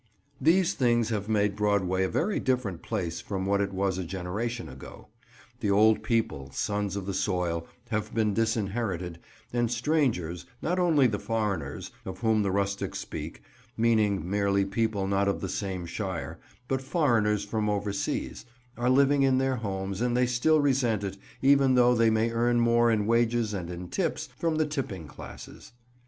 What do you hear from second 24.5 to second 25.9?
the tipping classes.